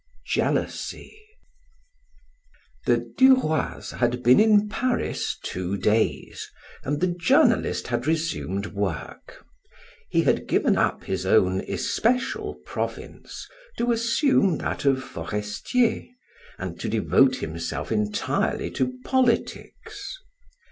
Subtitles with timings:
[0.25, 1.15] JEALOUSY
[2.87, 6.49] The Du Roys had been in Paris two days
[6.83, 9.45] and the journalist had resumed work;
[10.09, 16.07] he had given up his own especial province to assume that of Forestier,
[16.57, 20.17] and to devote himself entirely to politics.